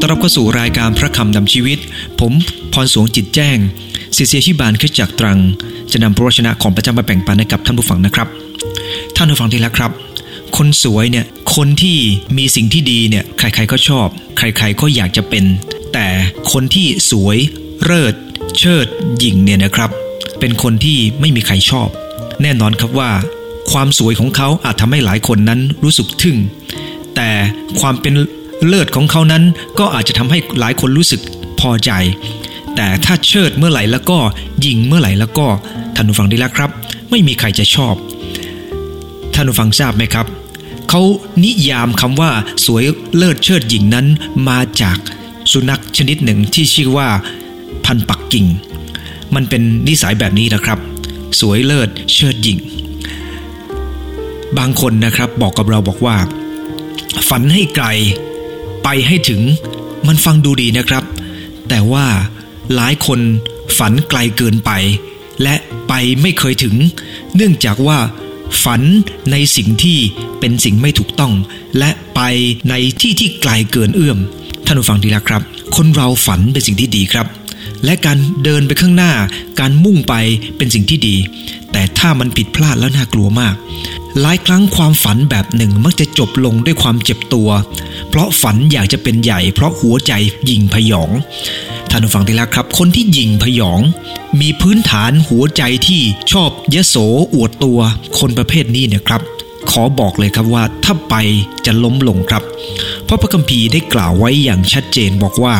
[0.00, 1.78] ต้อนรับเข้าสู่รายการพระคำนำชีวิต
[2.20, 2.32] ผม
[2.72, 3.58] พรสวงจิตแจ้ง
[4.16, 5.38] ศิษยชิบาลขึ้นจากตรัง
[5.92, 8.28] จะนำพระวจนะของพระเจ้ามาแบ่งปันให้กับท่านผู้ฟังนะครับ
[9.16, 9.92] ท่านผู้ฟังที่รักครับ
[10.56, 11.98] คนสวยเนี่ยคนที่
[12.38, 14.06] มีสิ่งที่ดีเนี่ยใครๆก็ชอบ
[14.36, 15.44] ใครๆก็อยากจะเป็น
[15.92, 16.06] แต่
[16.52, 17.38] คนที่สวย
[17.84, 18.14] เลิศ
[18.58, 18.86] เชิด
[19.18, 19.90] หยิ่งเนี่ยนะครับ
[20.40, 21.88] เป็นคนที่ไม่มีใครชอบ
[22.42, 23.10] แน่นอนครับว่า
[23.70, 26.36] ความสวยของเขาอาจทำให้หลายคนนั้นรู้สึกทึ่ง
[27.16, 27.30] แต่
[27.80, 28.14] ความเป็น
[28.66, 29.42] เลิศของเขานั้น
[29.78, 31.20] ก็อาจจะทำให้หลายคนรู้สึก
[31.60, 31.90] พอใจ
[32.74, 34.18] แต่ถ้าเชิดเมื่อไหร่แล้วก็
[34.66, 35.46] ยิงเมื่อไหร่แล้วก็
[35.94, 36.70] ท่านผู้ฟังดีแล้วครับ
[37.10, 37.94] ไม่มีใครจะชอบ
[39.34, 40.26] ท่านผู้ฟังทราบไหมครับ
[40.88, 41.02] เขา
[41.44, 42.30] นิยามคำว่า
[42.66, 42.84] สวย
[43.16, 44.06] เลิศเชิดหญิงนั้น
[44.48, 44.98] มาจาก
[45.52, 47.08] สุนัขชนิดหนึ่งที่ชื่อว่า
[47.84, 48.46] พันปักกิ่ง
[49.34, 50.78] มันเป็นนิสัยแบบนี้นะครับ
[51.40, 52.58] สวยเลิศเชิดหญิง
[54.58, 56.16] บางคนนะครับบอกกับเราบอกว่า
[57.28, 57.86] ฝันให้ไกล
[58.90, 59.42] ไปให้ถึง
[60.08, 61.04] มันฟังดูดีนะครับ
[61.68, 62.06] แต่ว่า
[62.74, 63.20] หลายคน
[63.78, 64.70] ฝันไกลเกินไป
[65.42, 65.54] และ
[65.88, 66.74] ไปไม่เคยถึง
[67.34, 67.98] เนื่องจากว่า
[68.64, 68.82] ฝัน
[69.30, 69.98] ในสิ่งที่
[70.40, 71.32] เป็นสิ่งไม่ถูกต้อง
[71.78, 72.20] และไป
[72.70, 74.18] ในที่ที่ไกลเกินเอื้อม
[74.66, 75.42] ท่านผู้ฟังดีแล้วครับ
[75.76, 77.26] คนเราฝันเป็นสิ่งที่ดีครับ
[77.84, 79.12] และการเดินไปข้างหน้า
[79.60, 80.14] การมุ่งไป
[80.56, 81.16] เป็นสิ่งที่ดี
[81.72, 83.54] แต่ถ้ามันผิดพลาดแล้วน่ากลัวมาก
[84.20, 87.48] หลายครั้งความฝันแบบหนึ่งมักจะจบลงด้วยความเจ็บตัว
[88.08, 90.12] เพราะฝันอยากจะเป็นใหญ่ เพราะหัวใจ
[90.48, 91.10] ยิงพยอง
[91.90, 93.80] ท่านผู้ฟังที่รักครับ คนที่ยิงพยอง
[94.40, 96.96] มีพื้นฐานหัวใจที่ชอบยโส
[97.34, 97.80] อวดตัว
[98.18, 99.22] คนประเภทนี้เนี่ยครับ
[99.70, 101.14] ขอบอกเลยครับว่าถ้าไป
[101.66, 105.54] จะล้มลงครับเพราะพระคัมภีร์ได้กล่าวไว้อย่างชัดเจนบอกว่า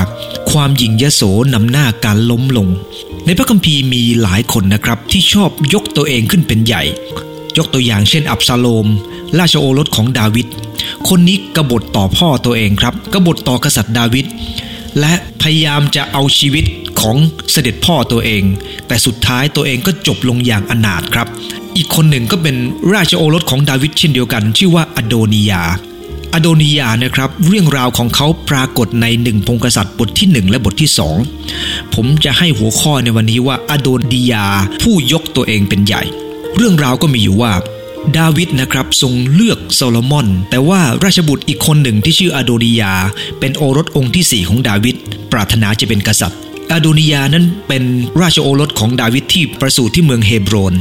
[0.51, 1.23] ความยิงยโส
[1.55, 2.69] นำหน้าการล้มลง
[3.27, 6.83] ในพระคัมภีร์มีหลายคนนะครับที่ชอบยกตัวเองขึ้นเป็นใหญ่
[7.59, 8.87] ยกตัวอย่างเช่น อับซาโลม
[9.39, 10.47] ราชโอรสของดาวิด
[11.09, 14.27] คนนี้กบฏต่อพ่อตัวเองครับกบฏต่อกษัตริย์ดาวิด
[15.01, 16.65] และพยายามจะเอาชีวิต
[17.01, 17.17] ของ
[17.51, 18.43] เสด็จพ่อตัวเอง
[18.87, 21.29] แต่สุดท้ายตัวเองก็จบลงอย่างอนาถครับ
[21.77, 22.57] อีกคนหนึ่งก็เป็น
[22.95, 25.63] ราชโอรสของดาวิดเช่นเดียวกัน ชื่อว่าอโดนียา
[26.35, 31.17] อโดนียานะครับเรื่องราวของเขาปรากฏในหนึ่งพงกษัตริย์บทที่หนึ่งและบทที่สอง
[31.95, 34.47] ผมจะให้หัวข้อในวันนี้ว่าอโดนียา
[34.83, 36.03] ผู้ยกตัวเองเป็นใหญ่
[36.57, 37.53] เรื่องราวก็มีอยู่ว่า
[38.19, 42.95] ดาวิดนะครับทรงเลือกโซโลมอน แต่ว่าราชบุตรอีกคนหนึ่งที่ชื่ออโดนียา
[43.41, 44.97] เป็นโอรสองค์ที่สี่ของดาวิด
[45.33, 46.39] ปรารถนาจะเป็นกษัตริย์
[46.73, 47.85] อโดนียานั้นเป็น
[48.21, 50.75] ราชโอรสของดาวิดที่ประสูติที่เมืองเฮบรน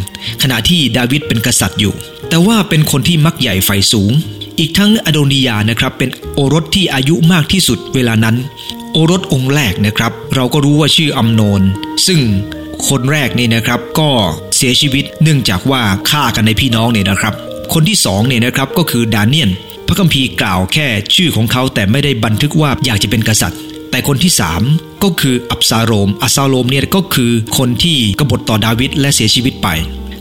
[0.44, 1.94] ขณะที่ดาวิดเป็นกษัตริย์อยู่
[2.29, 4.12] แต่ว่าเป็นคนที่มักใหญ่ไฟสูง
[4.59, 8.35] อีกทั้งอโดนียานะครับเป็นโอรสที่อายุมากที่สุดเวลานั้น
[8.91, 11.62] โอรสองค์แรกนะครับ เราก็รู้ว่าชื่ออัมโนน
[12.07, 12.22] ซึ่ง
[12.88, 14.09] คนแรกนี่นะครับก็
[14.56, 17.34] เสียชีวิตเนื่องจากว่าฆ่ากันในพี่น้องเนี่ยนะครับ
[17.73, 19.50] คนที่สองเนี่ยนะครับก็คือดาเนียน
[19.88, 23.59] พระคัมภีร์กล่าวแค่ชื่อของเขาแต่ไม่ได้บันทึกว่าอยากจะเป็นกษัตริย์
[23.91, 24.62] แต่คนที่สาม
[25.03, 29.67] ก็คืออับซาโรมอับซาโรมเนี่ยก็คือคนที่กบฏต่อดาวิดและเสียชีวิตไป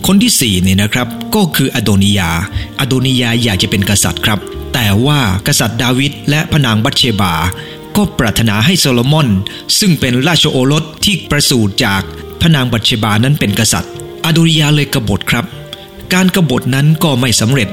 [0.06, 2.31] คนที่สี่เนี่ยนะครับก็คืออโดนิยา
[2.81, 4.39] อโดนิยาอยากจะเป็นกษัตริย์ครับ
[4.75, 7.34] แต่ว่ากษัตริย์ดาวิดและพระนางบัตเชบา
[7.97, 9.28] ก็ปรารถนาให้โซโลมอน
[9.78, 12.03] ซึ่งเป็นราชโอรสที่ประสูติจาก
[12.41, 13.93] พระนางบัตเชบานั้นเป็นกษัตริย์
[14.25, 15.44] อโดนิยาเลยกบฏครับ
[16.15, 17.69] การกบฏนั้นก็ไม่สำเร็จ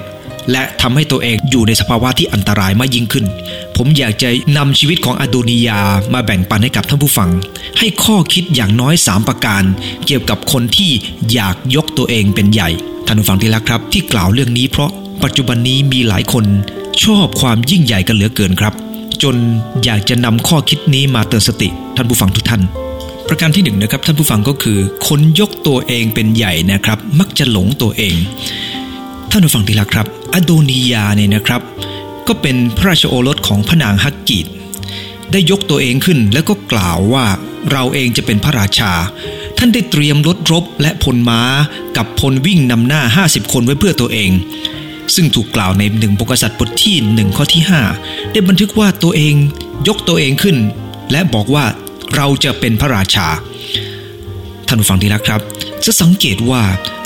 [0.51, 3.25] และทำให้ตัวเองอยู่ในสภาวะที่อันตรายมากยิ่งขึ้น
[3.77, 5.79] ผมอยากจะนำชีวิตของอโดนิยา
[6.13, 7.29] มาแบ่งปันให้กับท่านผู้ฟัง
[7.79, 9.63] ให้ข้อคิดอย่างน้อย 3 ประการ
[10.05, 10.91] เกี่ยวกับคนที่
[11.33, 12.69] อยากยกตัวเองเป็นใหญ่
[13.05, 14.89] ท่านผู้ฟังที่รักครับ ที่กล่าวเรื่องนี้เพราะ
[15.23, 16.45] ปัจจุบันนี้มีหลายคน
[17.03, 18.73] ชอบความยิ่งใหญ่กันเหลือเกินครับ
[19.23, 19.35] จน
[19.83, 22.61] อยากจะนำข้อคิดนี้มาเตือนสติท่านผู้ฟังทุกท่าน
[23.29, 28.15] ประการที่หนึ่งนะครับท่านผู้ฟังก็คือ คนยกตัวเองเป็นใหญ่นะครับ มักจะหลงตัวเอง
[29.31, 31.61] ท่านผู้ฟังที่รักครับ อโดนียาเนี่ยนะครับ
[32.27, 34.47] ก็เป็นพระราชโอรสของพระนางฮักกีด
[35.31, 37.25] ได้ยกตัวเองขึ้นแล้วก็กล่าวว่า
[37.71, 38.91] เราเองจะเป็นพระราชา
[39.57, 41.41] ท่านได้เตรียมรถรบและพลม้า
[41.97, 44.31] กับพลวิ่งนำหน้า 50 คนไว้เพื่อตัวเอง
[45.15, 47.63] ซึ่งถูกกล่าวในหนึ่งปกษัตริย์บทที่หนึ่งข้อที่
[47.97, 49.35] 5 ได้บันทึกว่าตัวเอง
[49.87, 50.57] ยกตัวเองขึ้น
[51.11, 51.65] และบอกว่า
[52.15, 53.27] เราจะเป็นพระราชา
[54.67, 55.41] ท่านผู้ฟังที่รักครับ
[55.85, 56.63] จะสังเกตว่า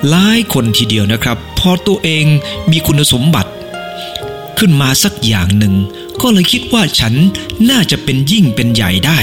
[0.09, 2.25] หลายคนทีเดียวนะครับ พอตัวเอง
[2.71, 3.51] มีคุณสมบัติ
[4.57, 5.73] ขึ้นมาสักอย่างหนึ่ง
[6.21, 7.13] ก็เลยคิดว่าฉัน
[7.69, 9.19] น่าจะเป็นยิ่งเป็นใหญ่ได้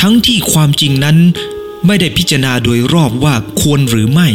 [0.00, 1.16] ทั้งที่ความจริงนั้น
[1.86, 4.28] ไม่ได้พิจารณาโดยรอบว่าควรหรือไม่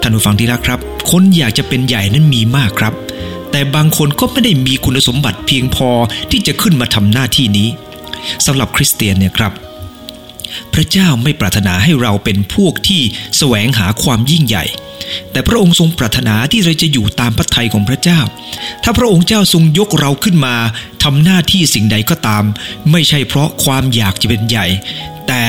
[0.00, 2.94] ท่านผู้ฟังที่รักครับ คนอยากจะเป็นใหญ่นั้นมีมากครับ
[3.50, 5.88] แต่บางคนก็ไม่ได้มีคุณสมบัติเพียงพอ
[6.30, 7.68] ที่จะขึ้นมาทำหน้าที่นี้
[8.46, 9.52] สำหรับคริสเตียนเนี่ยครับ
[10.74, 13.02] พระเจ้าไม่ปรารถนาให้เราเป็นพวกที่
[13.36, 14.64] แสวงหาความยิ่งใหญ่
[15.32, 18.20] แต่พระองค์ทรงปรารถนาที่เราจะอยู่ตามพระทัยของพระเจ้า
[18.82, 20.56] ถ้าพระองค์เจ้าทรงยกเราขึ้นมา
[21.02, 22.44] ทำหน้าที่สิ่งใดก็ตาม
[22.90, 24.66] ไม่ใช่เพราะความอยากจะเป็นใหญ่
[25.26, 25.42] แต่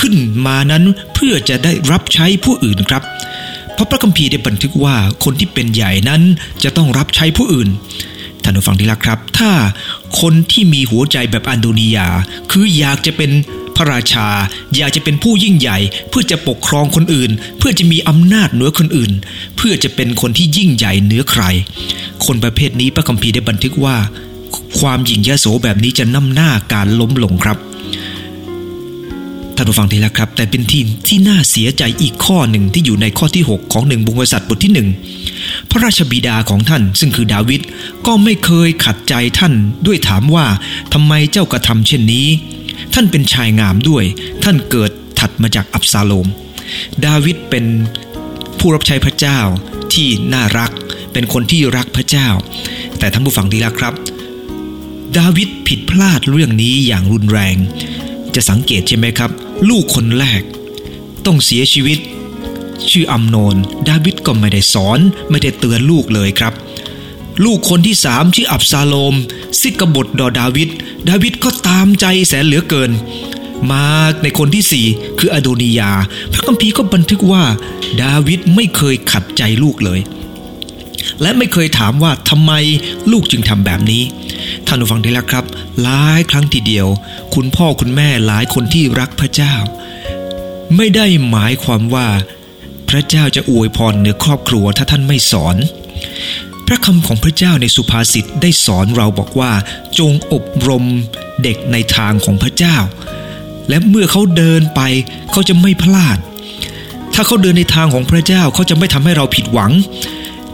[0.00, 0.14] ขึ้น
[0.46, 3.02] มานั้นเพื่อจะได้รับใช้ผู้อื่นครับ
[3.74, 6.22] เพราะพระคัมภีร์ได้บันทึกว่าคนที่เป็นใหญ่นั้น
[6.62, 7.68] จะต้องรับใช้ผู้อื่น
[8.42, 9.50] ท่านผู้ฟังที่รักครับ ถ้า
[10.20, 12.08] คนที่มีหัวใจแบบอันโดนียา
[12.50, 13.30] คืออยากจะเป็น
[13.82, 14.28] ระราชา
[14.76, 19.12] อยากจะเป็นผู้ยิ่งใหญ่ เพื่อจะปกครองคนอื่น เพื่อจะมีอำนาจเหนือคนอื่น
[19.56, 21.42] เพื่อจะเป็นคนที่ยิ่งใหญ่เหนือใคร
[22.24, 23.96] คนประเภทนี้พระคัมภีร์ได้บันทึกว่า
[24.78, 27.58] ความหยิ่งยโสแบบนี้จะนำหน้าการล้มลงครับ
[29.56, 34.88] ท่านผู้ฟังทีละครับ แต่เป็นที่ที่น่าเสียใจอีกข้อหนึ่งที่อยู่ในข้อที่ 6 ของหนึ่งบุงกษัตริย์บทที่หนึ่ง
[35.70, 37.60] พระราชบิดาของท่านซึ่งคือดาวิด
[38.06, 39.52] ก็ไม่เคยขัดใจท่าน
[39.86, 40.46] ด้วยถามว่า
[40.92, 42.26] ทำไมเจ้ากระทำเช่นนี้
[42.94, 44.04] ท่านเป็นชายงามด้วย
[44.44, 46.26] ท่านเกิดถัดมาจากอับซาโลม
[47.04, 47.64] ดาวิดเป็น
[48.58, 49.40] ผู้รับใช้พระเจ้า
[49.94, 50.70] ที่น่ารัก
[51.12, 52.28] เป็นคนที่รักพระเจ้า
[52.98, 53.94] แต่ท่านผู้ฟังดีละครับ
[55.18, 57.56] ดาวิดผิดพลาดเรื่องนี้อย่างรุนแรง
[58.34, 59.30] จะสังเกตใช่ไหมครับ
[59.68, 60.42] ลูกคนแรก
[61.26, 61.98] ต้องเสียชีวิต
[62.90, 63.56] ชื่ออัมโนน
[63.88, 64.98] ดาวิดก็ไม่ได้สอน
[65.30, 66.54] ไม่ได้เตือนลูกเลยครับ
[67.44, 69.14] ลูกคนที่สามชื่ออับซาโลม
[69.60, 70.70] ซิกบฏดอดาวิด
[71.08, 72.90] ดาวิดก็ตามใจแสนเหลือเกิน
[73.70, 73.86] มา
[74.22, 74.86] ในคนที่สี่
[75.18, 75.92] คืออโดนียา
[76.32, 77.44] พระคัมภีร์ก็บันทึกว่า
[78.02, 80.00] ดาวิดไม่เคยขัดใจลูกเลย
[81.22, 82.52] และไม่เคยถามว่าทำไม
[83.10, 84.02] ลูกจึงทำแบบนี้
[84.66, 85.44] ท่านผู้ฟังได้แล้วครับ
[85.82, 86.86] หลายครั้งทีเดียว
[87.34, 89.54] คุณพ่อคุณแม่หลายคนที่รักพระเจ้า
[90.76, 92.08] ไม่ได้หมายความว่า
[92.88, 95.56] พระเจ้าจะอวยพรเหนือครอบครัวถ้าท่านไม่สอน
[96.66, 99.52] พระคำของพระเจ้าในสุภาษิตได้สอนเราบอกว่า
[99.98, 100.84] จงอบรม
[101.42, 102.76] เด็กในทางของพระเจ้า
[103.68, 104.80] และเมื่อเขาเดินไป
[105.32, 106.18] เขาจะไม่พลาด
[107.14, 109.72] ถ้าเขาเดินในทางของพระเจ้าเขาจะไม่ทำให้เราผิดหวัง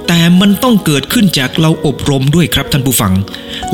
[0.09, 3.13] แต่มันต้องเกิดขึ้นจากเราอบรมด้วยครับท่านผู้ฟัง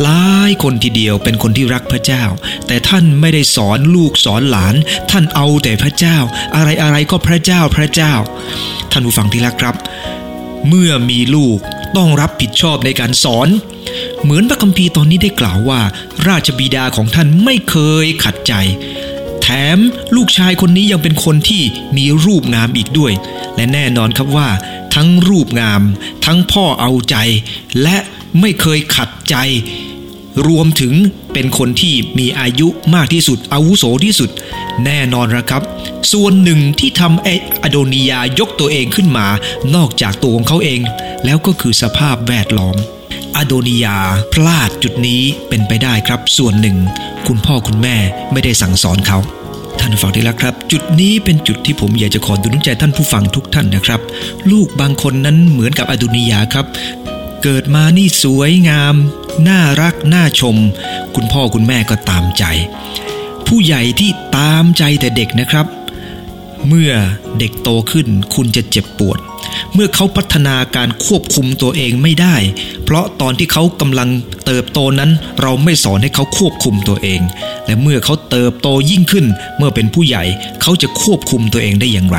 [0.02, 2.22] หลายคนทีเดียวเป็นคนที่รักพระเจ้า
[2.66, 4.74] แต่ท่านไม่ได้สอนลูกสอนหลาน
[5.10, 6.16] ท่านเอาแต่พระเจ้า
[6.56, 8.12] อะไรอะไรก็พระเจ้าพระเจ้า
[8.92, 9.74] ท่านผู้ฟังที่รักครับ
[10.68, 11.58] เมื่อมีลูก
[11.96, 13.48] ต้องรับผิดชอบในการสอน
[14.22, 15.80] เหมือนพระคัมภีร์ตอนนี้ได้กล่าวว่า
[16.28, 18.54] ราชบิดาของท่านไม่เคยขัดใจ
[19.42, 19.78] แถม
[20.16, 21.62] ลูกชายคนนี้ยังเป็นคนที่
[21.96, 23.12] มีรูปงามอีกด้วย
[23.56, 24.48] และแน่นอนครับว่า
[24.94, 25.82] ทั้งรูปงาม
[26.24, 27.16] ทั้งพ่อเอาใจ
[27.82, 27.96] และ
[28.40, 29.36] ไม่เคยขัดใจ
[30.48, 30.94] รวมถึง
[31.32, 34.30] เป็นคนที่มีอายุมากที่สุด อาวุโสที่สุด
[34.84, 35.62] แน่นอนนะครับ
[36.12, 37.28] ส่วนหนึ่งที่ทำไอ
[37.62, 39.26] อโดนียายกตัวเองขึ้นมา
[39.74, 40.80] นอกจากตัวของเขาเอง
[41.24, 42.76] แล้วก็คือสภาพแวดล้อม
[43.36, 43.98] อโดนียา
[44.32, 46.76] พลาดจุดนี้เป็นไปได้ครับ ส่วนหนึ่ง
[47.26, 47.96] คุณพ่อคุณแม่
[48.32, 49.18] ไม่ได้สั่งสอนเขา
[49.80, 54.00] ท่านฟังดีแล้วครับ จุดนี้เป็นจุดที่ผมอยากจะขอดูน้ำใจท่านผู้ฟังทุกท่านนะครับ
[54.50, 56.66] ลูกบางคนนั้นเหมือนกับอดุนียาครับ
[57.42, 58.94] เกิดมานี่สวยงาม
[59.48, 60.56] น่ารักน่าชม
[61.14, 62.44] คุณพ่อคุณแม่ก็ตามใจ
[63.46, 65.66] ผู้ใหญ่ที่ตามใจแต่เด็กนะครับ
[66.68, 66.92] เมื่อ
[67.38, 69.18] เด็กโตขึ้นคุณจะเจ็บปวด
[69.74, 72.36] เมื่อเขาพัฒนาการควบคุมตัวเองไม่ได้
[72.84, 74.08] เพราะตอนที่เขากำลัง
[74.46, 75.10] เติบโตนั้น
[75.42, 77.20] เราไม่สอนให้เขาควบคุมตัวเอง
[77.66, 79.26] และเมื่อเขาเติบโตยิ่งขึ้น
[79.56, 80.24] เมื่อเป็นผู้ใหญ่
[80.62, 82.18] เขาจะควบคุมตัวเองได้อย่างไร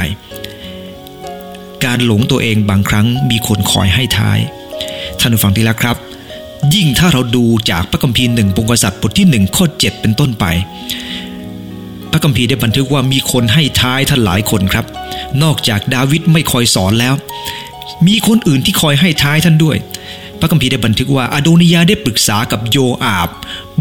[1.86, 4.40] การหลงตัวเองบางครั้งมีคนคอยให้ท้าย
[5.20, 5.98] ท่านผู้ฟังที่รักครับ
[6.74, 10.46] ยิ่งถ้าเราดูจากพระคัมภีร์หนึ่งปงกษัตริย์บทที่หนึ่งข้อ7เป็นต้นไป
[12.12, 14.86] พระคัมภีร์ได้บันทึกว่ามีคนให้ท้ายท่านหลายคนครับ
[15.44, 17.14] นอกจากดาวิดไม่คอยสอนแล้ว
[18.08, 19.78] มีคนอื่นที่คอยให้ท้ายท่านด้วย
[20.40, 23.30] พระคัมภีร์ได้บันทึกว่าอโดนิยาได้ปรึกษากับโยอาบ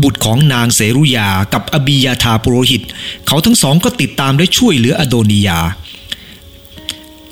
[0.02, 2.82] บุตรของนางเสรุยากับอบียาธาปุโรหิต
[3.26, 5.58] เขาทั้งสองก็ติดตามและช่วยเหลืออโดนิยา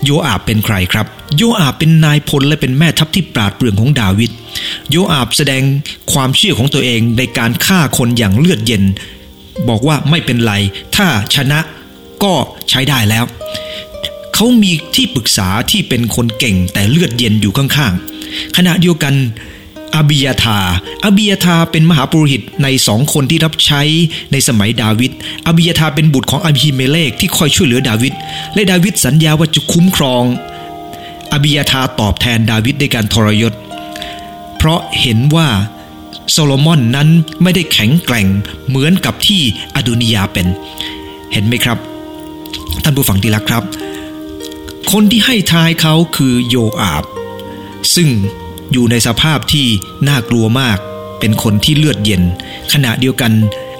[0.04, 4.30] โยอาบเป็นใครครับ โยอาบเป็นนายพลและเป็นแม่ทัพที่ปราดเปรื่องของดาวิด
[4.90, 5.62] โยอาบแสดง
[6.12, 8.82] ความเชื่อของตัวเองในการฆ่าคนอย่างเลือดเย็น
[9.68, 10.54] บอกว่าไม่เป็นไร
[10.96, 11.60] ถ้าชนะ
[12.22, 12.32] ก็
[12.70, 13.24] ใช้ได้แล้ว
[14.34, 19.14] เขามีที่ปรึกษาที่เป็นคนเก่งแต่เลือดเย็นอยู่ข้างๆ ขณะเดียวกัน
[19.94, 20.58] อาบิยาธา
[21.04, 23.82] อบิยาธาเป็นมหาปุโรหิตในสองคนที่รับใช้
[24.32, 25.12] ในสมัยดาวิด
[25.46, 28.12] อาบิยาธาเป็นบุตรของอบิเมเลกที่คอยช่วยเหลือดาวิด
[28.54, 30.24] และดาวิดสัญญาว่าจะคุ้มครอง
[31.32, 33.52] อบิยาธาตอบแทนดาวิดในการทรยศ
[34.56, 35.48] เพราะเห็นว่า
[36.30, 37.08] โซโลมอนนั้น
[37.42, 38.26] ไม่ได้แข็งแกร่ง
[38.68, 39.42] เหมือนกับที่
[39.74, 40.46] อดุนิยาเป็น
[41.32, 41.78] เห็นไหมครับ
[42.82, 43.64] ท่านผู้ฟังที่รักครับ
[44.92, 47.04] คนที่ให้ทายเขาคือโยอาบ
[47.94, 48.08] ซึ่ง
[48.72, 49.66] อยู่ในสภาพที่
[50.08, 50.78] น่ากลัวมาก
[51.20, 52.22] เป็นคนที่เลือดเย็น
[52.72, 53.32] ขณะเดียวกัน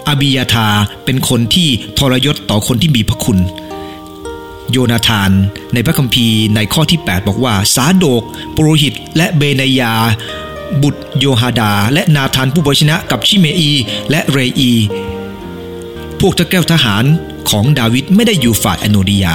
[0.09, 0.69] อาบิยาธา
[1.05, 1.69] เป็นคนที่
[1.99, 3.39] ทรยศต่อคนที่มีพระคุณ
[4.71, 5.31] โยนาธาน
[5.75, 8.23] ในพระคัมภีร์ในข้อที่ 8 บอกว่า สาโดก
[8.55, 9.95] ปุโรหิต และเบนยา
[10.83, 13.71] บุตรโยฮาดา และนาธานผู้บริชนะกับชิเมอี
[14.11, 14.73] และเรอี
[16.21, 17.05] พวกเจ้าแก้วทหาร
[17.51, 19.35] ของดาวิดไม่ได้อยู่ฝ่ายอโนดิยา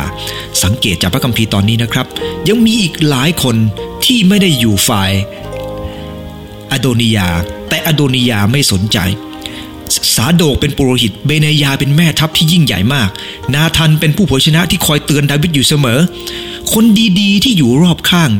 [0.63, 2.05] สังเกตจากพระคัมภีร์ตอนนี้นะครับ
[2.50, 3.55] ยังมีอีกหลายคน
[4.05, 5.12] ที่ไม่ได้อยู่ฝ่าย
[6.72, 7.27] อโดนิยา
[7.69, 8.98] แต่อโดนิยาไม่สนใจ
[10.15, 13.10] สาโดกเป็นปุโรหิต เบเนยาเป็นแม่ทัพที่ยิ่งใหญ่มาก
[13.53, 16.00] นาทันเป็นผู้เผยชนะที่คอยเตือนดาวิดอยู่เสมอ
[16.74, 16.86] คน
[17.20, 18.32] ดีๆ ที่อยู่รอบข้าง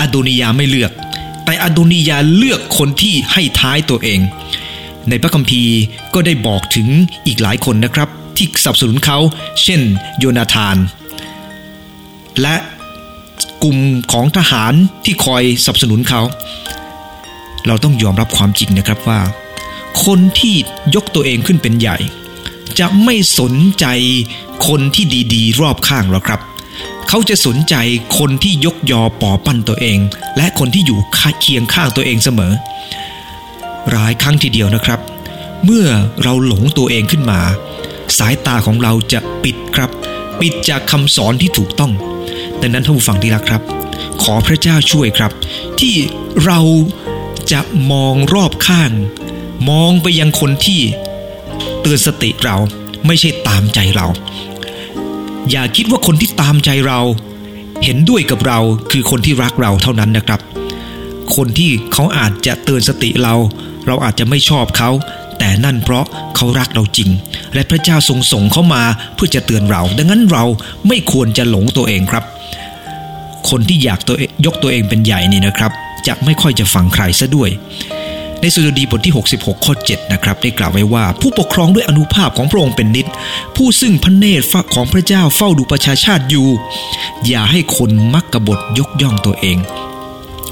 [0.00, 0.92] อโดนิยาไม่เลือก
[1.44, 4.20] แต่อโดนิยาเลือกคนที่ให้ท้ายตัวเอง
[5.08, 5.76] ในพระคัมภีร์
[6.14, 6.88] ก็ได้บอกถึง
[7.26, 9.18] อีกหลายคนนะครับ ที่สนับสนุนเขา
[9.62, 9.80] เช่น
[10.18, 10.76] โยนาธาน
[12.42, 12.56] และ
[13.62, 13.78] กลุ่ม
[14.12, 14.72] ของทหาร
[15.04, 16.20] ที่คอยสนับสนุนเขา
[17.66, 19.20] เราต้องยอมรับความจริงนะครับว่า
[20.04, 20.54] คนที่
[20.94, 21.98] ยกตัวเองขึ้นเป็นใหญ่
[22.78, 23.86] จะไม่สนใจ
[24.66, 26.40] คนที่ดีๆ รอบข้างหรอกครับ
[27.08, 27.74] เขาจะสนใจ
[28.18, 29.98] คนที่ยกยอปอปั้นตัวเอง
[30.36, 30.98] และคนที่อยู่
[31.40, 32.52] เคียงข้างตัวเองเสมอ
[33.90, 35.00] หลายครั้งทีเดียวนะครับ
[35.64, 35.86] เมื่อ
[36.22, 37.40] เราหลงตัวเองขึ้นมา
[38.18, 39.90] สายตาของเราจะปิดครับ
[40.40, 41.92] ปิดจากคำสอนที่ถูกต้อง
[42.60, 43.62] ดังนั้นท่านผู้ฟังที่รักครับ
[44.22, 45.32] ขอพระเจ้าช่วยครับ
[45.80, 45.94] ที่
[46.44, 46.60] เรา
[47.52, 47.60] จะ
[47.92, 48.90] มองรอบข้าง
[49.68, 50.80] มองไปยังคนที่
[51.80, 52.56] เตือนสติเรา
[53.06, 54.06] ไม่ใช่ตามใจเรา
[55.50, 57.00] อย่าคิดว่าคนที่ตามใจเรา
[57.84, 58.58] เห็นด้วยกับเรา
[58.90, 60.40] คือคนที่รักเราเท่านั้นนะครับ
[61.36, 63.34] คนที่เขาอาจจะเตือนสติเรา
[63.86, 64.90] เราอาจจะไม่ชอบเขา
[65.38, 66.04] แต่นั่นเพราะ
[66.36, 67.10] เขารักเราจริง
[67.54, 68.82] และพระเจ้าทรงส่งเขามา
[69.14, 70.44] เพื่อจะเตือนเรา ดังนั้นเรา
[70.88, 72.24] ไม่ควรจะหลงตัวเองครับ
[73.50, 75.72] คนที่อยากตัวยกตัวเองเป็นใหญ่นี่นะครับ
[76.06, 77.50] จะไม่ค่อยจะฟังใครซะด้วย
[78.44, 83.06] ในสุดดีบทที่ 66 ข้อ 7 นะครับได้กล่าวไว้ว่า ผู้ปกครองด้วยอนุภาพของพระองค์เป็นนิด
[83.56, 86.48] ผู้ซึ่งพระเนตรของพระเจ้าเฝ้าดูประชาชาติอยู่
[87.26, 89.58] อย่าให้คนมักกบฏยกย่องตัวเอง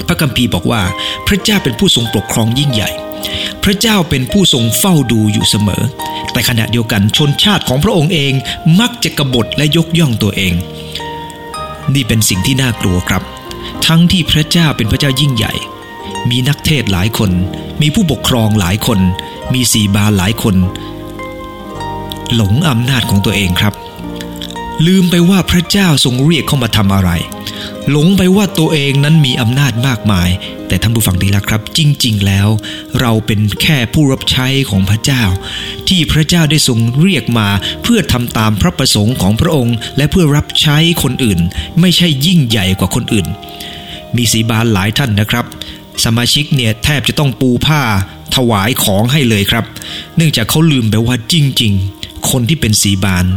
[0.07, 0.81] พระคัมภีร์บอกว่า
[1.27, 2.89] พระเจ้าเป็นผู้ทรงปกครองยิ่งใหญ่
[3.63, 5.83] พระเจ้าเป็นผู้ทรงเฝ้าดูอยู่เสมอ
[6.31, 8.33] แต่ขณะเดียวกันชนชาติของพระองค์เอง
[8.79, 10.53] มักจะกบฏและยกย่องตัวเอง
[11.93, 13.21] นี่เป็นสิ่งที่น่ากลัวครับ
[13.87, 15.53] ทั้งที่พระเจ้าเป็นพระเจ้ายิ่งใหญ่
[16.29, 17.31] มีนักเทศหลายคน
[17.81, 18.99] มีผู้ปกครองหลายคน
[19.53, 20.55] มีสีบาหลายคน
[22.35, 23.73] หลงอำนาจของตัวเองครับ
[24.87, 27.09] ลืมไปว่าพระเจ้าทรงเรียกเข้ามาทำอะไร
[27.89, 30.29] หลงไปว่าตัวเองนั้นมีอำนาจมากมาย
[30.67, 32.47] แต่ท่านผู้ฟังดีละครับ จริง ๆ แล้ว
[32.99, 35.23] เราเป็นแค่ผู้รับใช้ของพระเจ้า
[35.87, 37.47] ที่พระเจ้าได้ทรงเรียกมา
[37.83, 41.39] เพื่อทำตามพระประสงค์ของพระองค์ และเพื่อรับใช้คนอื่น
[41.79, 43.27] ไม่ใช่ยิ่งใหญ่กว่าคนอื่น
[44.15, 45.45] มีสีบานหลายท่านนะครับ
[46.05, 47.81] สมาชิกเนี่ยแทบจะต้องปูผ้า
[48.35, 49.65] ถวายของให้เลยครับ
[50.15, 53.27] เนื่องจากเขาลืมไปว่าจริง ๆ คนที่เป็นสีบาน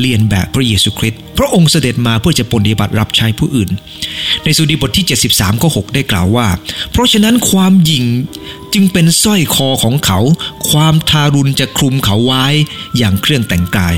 [0.00, 3.70] เรียนแบบพระเยซูคริสต์พระองค์เสด็จมาเพื่อจะปฏิบัติรับใช้ผู้อื่น
[4.44, 6.46] ในสุดีบทที่ 73ข้อ6ได้กล่าวว่า
[6.90, 8.04] เพราะฉะนั้นความหยิ่ง
[8.74, 10.20] จึงเป็นสร้อยคอของเขา
[10.70, 12.46] ความทารุณจะคลุมเขาไว้
[12.98, 13.94] อย่างเครื่องแต่งกาย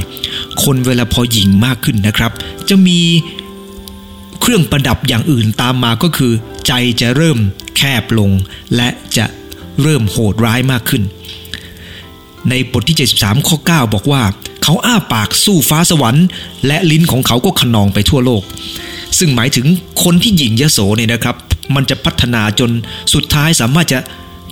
[0.63, 2.33] คนเวลาพอหยิ่งมากขึ้นนะครับ
[2.69, 3.01] จะมี
[4.41, 6.33] เครื่องประดับอย่างอื่นตามมาก็คือ
[6.67, 7.39] ใจจะเริ่ม
[7.77, 8.31] แคบลง
[8.77, 9.27] และจะ
[9.83, 11.03] เริ่มโหดร้ายมากขึ้น
[12.49, 14.23] ในบทที่ 73 ข้อ 9 บอกว่า
[14.63, 16.27] เขาอ้าปากสู้ฟ้าสวรรค์
[16.67, 18.43] และลิ้นของเขาก็ขนองไปทั่วโลก
[19.19, 19.67] ซึ่งหมายถึง
[20.03, 21.37] คนที่หยิ่งยโสเนี่ยนะครับ
[21.75, 22.71] มันจะพัฒนาจน
[23.15, 23.99] สุดท้ายสามารถจะ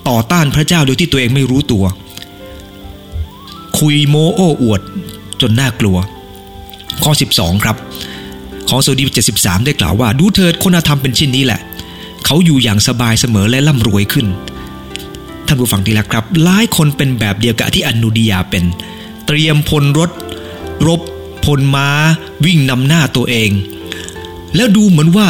[0.09, 1.85] ต่อต้านพระเจ้าโดยที่ตัวเองไม่รู้ตัว
[3.79, 4.81] คุยโมโอ้อวด
[5.41, 5.97] จนน่ากลัว
[7.03, 7.75] ข้อ 12 ครับ
[8.69, 9.03] ของโซดี
[9.37, 11.59] 73 ได้กล่าวว่าดูเถิดคนธรรมเป็นเช่นนี้แหละ
[12.25, 14.27] เขาอยู่อย่างสบายเสมอและร่ำรวยขึ้น
[15.47, 18.63] ท่านผู้ฟังที่รักครับหลายคนเป็นแบบเดียวกับที่อนุดิยาเป็น
[19.25, 20.09] เตรียมพลรถ
[20.87, 21.01] รบ
[21.45, 21.89] พลม้า
[22.45, 23.51] วิ่งนำหน้าตัวเอง
[24.55, 25.27] แล้วดูเหมือนว่า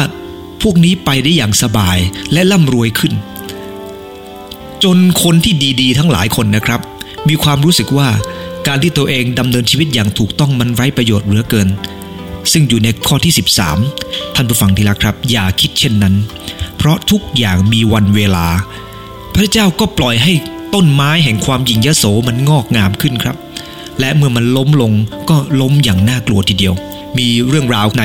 [0.62, 1.98] พวกนี้ไปได้อย่างสบาย
[2.32, 3.12] และร่ำรวยขึ้น
[4.84, 6.80] จนคนที่ดีๆ ทั้งหลายคนนะครับ
[7.28, 8.08] มีความรู้สึกว่า
[8.66, 11.68] การที่ตัวเองดำเนินชีวิตอย่างถูกต้องมันไร้ประโยชน์เหลือเกิน
[12.52, 13.34] ซึ่งอยู่ในข้อที่
[13.82, 16.14] 13 ท่านผู้ฟังที่รักครับ อย่าคิดเช่นนั้น
[16.76, 18.46] เพราะทุกอย่างมีวันเวลา
[19.34, 20.32] พระเจ้าก็ปล่อยให้
[20.74, 23.36] ต้นไม้แห่งความหยิ่งยโสมันงอกงามขึ้นครับ
[24.00, 24.92] และเมื่อมันล้มลง
[25.30, 26.74] ก็ล้มอย่างน่ากลัวทีเดียว
[27.18, 28.04] มีเรื่องราวใน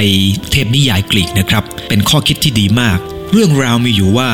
[0.51, 2.97] เทพนิยายกรีกนะครับ เป็นข้อคิดที่ดีมาก
[3.31, 4.29] เรื่องราวมีอยู่ว่า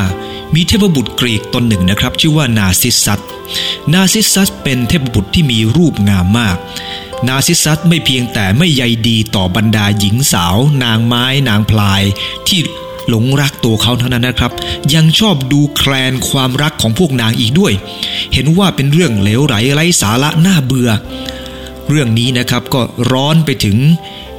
[0.55, 3.21] มีเทพบุตรกรีกตนหนึ่งนะครับ ชื่อว่านาซิสซัส
[3.93, 6.57] นาซิสซัสเป็นเทพบุตรที่มีรูปงามมาก
[7.27, 12.01] นาซิซัสไม่เพียงแต่ไม่ใยดีต่อบรรดาหญิงสาว นางไม้นางพลาย
[12.47, 12.59] ที่
[13.09, 14.51] หลงรักตัวเขาเท่านั้นนะครับ
[14.93, 17.73] ยังชอบดูแคลนความรักของพวกนางอีกด้วย
[18.33, 20.89] เห็นว่าเป็นเรื่องเหลวไหลไร้สาระน่าเบื่อ
[21.89, 23.77] เรื่องนี้นะครับก็ร้อนไปถึง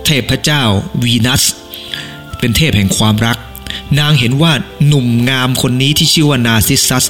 [0.05, 0.63] เทพเจ้า
[1.03, 1.43] วีนัส
[2.39, 3.39] เป็นเทพแห่งความรัก
[3.99, 4.53] นางเห็นว่า
[4.87, 7.05] หนุ่มงามคนนี้ที่ชื่อว่านาซิสซัส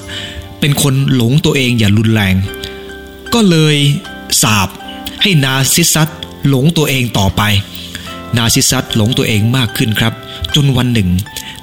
[0.60, 2.34] เป็นคนหลงตัวเองอย่างรุนแรง
[3.34, 3.76] ก็เลย
[4.42, 4.68] สาป
[5.24, 6.08] ให้นาซิซัส
[6.48, 7.42] หลงตัวเองต่อไป
[8.36, 10.14] นาซิซัสหลงตัวเองมากขึ้นครับ
[10.54, 11.10] จนวันหนึ่ง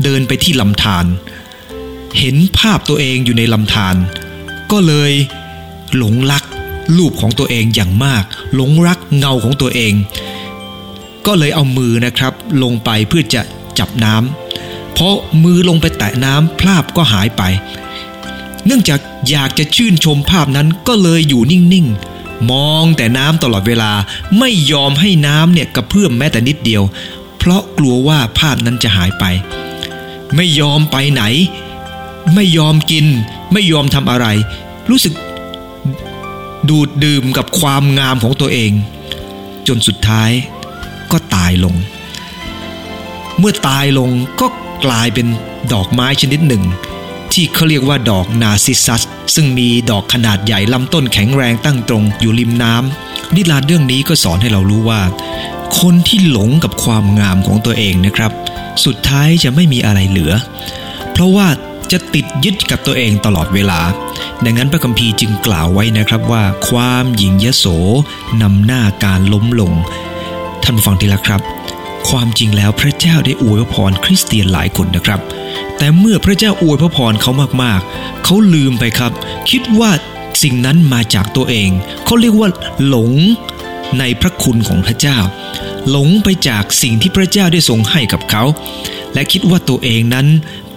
[0.03, 1.05] เดินไปที่ลำธาร
[2.19, 3.95] เห็นภาพตัวเองอยู่ในลำธาร
[4.71, 5.11] ก็เลย
[5.97, 6.43] หลงรัก
[6.97, 8.23] รูปของตัวเองอย่างมาก
[8.55, 9.93] หลงรักเงาของตัวเอง
[11.25, 13.41] ก็เลยเอามือนะครับ ลงไปเพื่อจะ
[13.79, 17.41] จับน้ำเพราะมือลงไปแตะน้ำภาพก็หายไป
[18.65, 18.99] เนื่องจาก
[19.29, 22.08] อยากจะชื่นชมภาพนั้นก็เลยอยู่นิ่งๆ
[22.51, 23.91] มองแต่น้ำตลอดเวลา
[24.39, 26.83] ไม่ยอมให้น้ำเนี่ยกระเพื่อมแม้แต่นิดเดียว
[27.37, 29.23] เพราะกลัวว่าภาพนั้นจะหายไป
[30.35, 31.23] ไม่ยอมไปไหน
[32.35, 33.05] ไม่ยอมกิน
[33.53, 34.27] ไม่ยอมทำอะไร
[34.89, 35.13] รู้สึก
[36.69, 38.71] ดูดดื่มกับความงามของตัวเอง
[39.67, 40.31] จนสุดท้าย
[41.11, 41.75] ก็ตายลง
[43.37, 44.47] เมื่อตายลงก็
[44.85, 45.27] กลายเป็น
[45.73, 46.63] ดอกไม้ชนิดหนึ่ง
[47.41, 49.01] ที่เขาเรียกว่าดอกนาซิซัส
[49.35, 55.01] ซึ่งมีดอกขนาดใหญ่ลำต้นแข็งแรงตั้งตรงอยู่ริมน้ำนิทานเรื่องนี้ก็สอนให้เรารู้ว่า
[55.79, 58.31] คนที่หลงกับความงามของตัวเองนะครับ
[58.85, 60.33] สุดท้ายจะไม่มีอะไรเหลือ
[61.11, 61.47] เพราะว่า
[61.91, 63.79] จะติดยึดกับตัวเองตลอดเวลา
[64.45, 67.65] ดังนั้นพระคัมภีร์จึงกล่าวไว้นะครับว่า ความหยิ่งยโส
[68.41, 69.71] นำหน้าการล้มลง
[70.63, 71.41] ท่านผู้ฟังที่รักครับ
[72.09, 75.21] ความจริงแล้วพระเจ้าได้อวยพรคริสเตียนหลายคนนะครับ
[75.79, 77.31] แต่เมื่อพระเจ้าอวยพระพรเขา
[77.63, 79.11] มากๆ เขาลืมไปครับ
[79.49, 79.91] คิดว่า
[80.43, 81.69] สิ่งนั้นมาจากตัวเอง
[82.05, 82.49] เขาเรียกว่า
[82.87, 83.11] หลง
[83.99, 85.17] ในพระคุณของพระเจ้า
[85.89, 88.43] หลงไปจากสิ่งที่พระเจ้าได้ทรงให้กับเขา
[89.13, 90.27] และคิดว่าตัวเองนั้น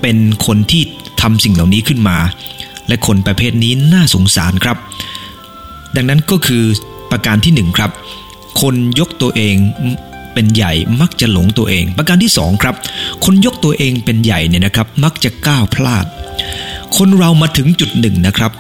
[0.01, 0.83] เป็นคนที่
[1.21, 2.19] ทำสิ่งเหล่านี้ขึ้นมา
[2.89, 4.77] และคนประเภทนี้น่าสงสารครับ
[5.97, 6.65] ดังนั้นก็คือ
[7.11, 7.91] ประการที่หนึ่งครับ
[8.61, 9.57] คนยกตัวเอง
[10.33, 12.75] เป็นใหญ่มักจะหลงตัวเอง ประการที่สองครับ
[13.25, 16.07] คนยกตัวเองเป็นใหญ่เนี่ยนะครับ มักจะก้าวพลาด
[16.97, 18.53] คนเรามาถึงจุดหนึ่งนะครับ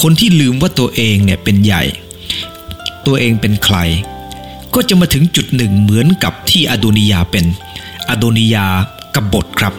[0.00, 1.82] คนที่ลืมว่าตัวเองเนี่ยเป็นใหญ่
[3.06, 3.76] ตัวเองเป็นใคร
[4.74, 7.44] ก็จะมาถึงจุดหนึ่งเหมือนกับที่อโดนิยาเป็น
[8.08, 8.66] อโดนิยา
[9.14, 9.74] กบฏครับ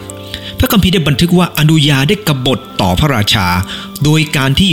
[0.58, 3.46] พระคัมภีร์ได้บันทึกว่าอนุญาได้กบฏต่อพระราชา
[4.04, 4.72] โดยการที่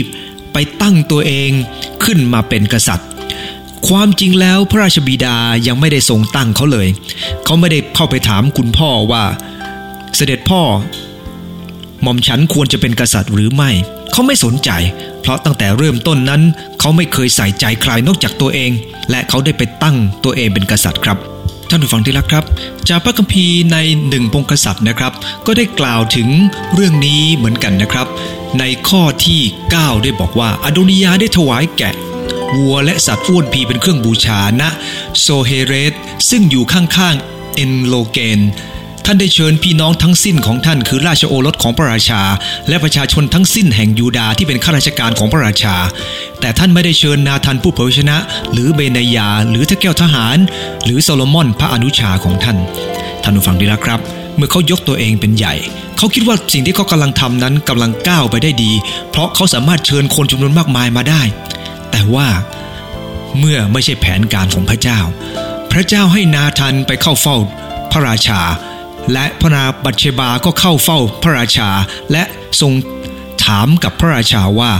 [0.53, 1.51] ไปตั้งตัวเอง
[2.03, 3.09] ขึ้นมาเป็นกษัตริย์
[3.87, 6.87] ความจริงแล้วพระราชบิดายังไม่ได้ทรงตั้งเขาเลย
[7.45, 9.23] เขาไม่ได้เข้าไปถามคุณพ่อว่า
[10.15, 10.61] เสด็จพ่อ
[12.01, 13.71] หม่อมฉันควรจะเป็นกษัตริย์หรือไม่
[14.11, 14.69] เขาไม่สนใจ
[15.21, 16.41] เพราะตั้งแต่เริ่มต้นนั้น
[16.79, 18.71] เขาไม่เคยใส่ใจใครนอกจากตัวเอง
[19.09, 21.17] และเขาได้ไปตั้งตัวเองเป็นกษัตริย์ครับ
[21.69, 22.43] ท่านผู้ฟังที่รักครับ
[22.89, 23.77] จากพระคัมภีร์ใน
[24.09, 25.13] หนึ่งพงกษัตริย์นะครับ
[25.45, 26.29] ก็ได้กล่าวถึง
[26.73, 28.07] เรื่องนี้เหมือนกันนะครับ
[28.59, 29.41] ในข้อที่
[29.73, 31.95] 9 ได้บอกว่าอโดนิยาได้ถวายแกะ
[32.53, 34.63] วัวและสัตว์อ้วนพีเป็นเครื่องบูชาณ
[35.19, 35.93] โซเฮเรส
[36.29, 38.41] ซึ่งอยู่ข้างๆเอนโลเกน
[39.05, 42.21] ท่านได้เชิญพี่น้องทั้งสิ้นของท่านคือราชโอรสของพระราชา
[42.69, 45.75] และประชาชนทั้งสิ้นแห่งยูดาที่เป็นข้าราชการของพระราชา
[46.39, 48.17] แต่ท่านไม่ได้เชิญนาธานผู้เผยชนะ
[48.51, 50.37] หรือเบนยา หรือทะแก้วทหาร
[50.85, 52.57] หรือโซโลมอนพระอนุชาของท่าน
[53.23, 53.99] ท่านผู้ฟังดีแล้วครับ
[54.37, 55.55] เมื่อเขายกตัวเองเป็นใหญ่
[55.97, 58.71] เขาคิดว่าสิ่งที่เขากำลังทำนั้นกำลังก้าวไปได้ดี
[59.11, 61.21] เพราะเขาสามารถเชิญคนจำนวนมากมายมาได้
[61.95, 62.29] แต่ว่า
[63.39, 64.99] เมื่อไม่ใช่แผนการของพระเจ้า
[65.71, 67.37] พระเจ้าให้นาธานไปเข้าเฝ้า
[67.91, 68.41] พระราชา
[69.13, 71.69] และพระนาบัตเชบาก็เข้าเฝ้าพระราชา
[72.11, 72.23] และ
[72.61, 72.73] ทรง
[73.43, 74.71] ถามกับพระราชาว่า